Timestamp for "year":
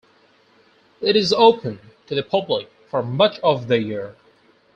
3.77-4.15